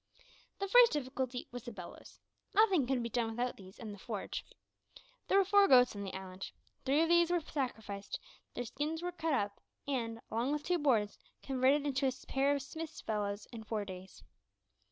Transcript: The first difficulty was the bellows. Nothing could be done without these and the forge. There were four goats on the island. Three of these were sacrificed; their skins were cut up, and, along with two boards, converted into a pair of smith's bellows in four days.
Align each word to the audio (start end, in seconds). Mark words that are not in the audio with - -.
The 0.57 0.67
first 0.67 0.93
difficulty 0.93 1.47
was 1.51 1.61
the 1.61 1.71
bellows. 1.71 2.17
Nothing 2.55 2.87
could 2.87 3.03
be 3.03 3.09
done 3.09 3.29
without 3.29 3.55
these 3.55 3.77
and 3.77 3.93
the 3.93 3.99
forge. 3.99 4.43
There 5.27 5.37
were 5.37 5.45
four 5.45 5.67
goats 5.67 5.95
on 5.95 6.03
the 6.03 6.15
island. 6.15 6.49
Three 6.85 7.03
of 7.03 7.07
these 7.09 7.29
were 7.29 7.39
sacrificed; 7.39 8.19
their 8.55 8.65
skins 8.65 9.03
were 9.03 9.11
cut 9.11 9.33
up, 9.35 9.61
and, 9.87 10.19
along 10.31 10.53
with 10.53 10.63
two 10.63 10.79
boards, 10.79 11.19
converted 11.43 11.85
into 11.85 12.07
a 12.07 12.25
pair 12.27 12.55
of 12.55 12.63
smith's 12.63 13.03
bellows 13.03 13.45
in 13.53 13.63
four 13.63 13.85
days. 13.85 14.23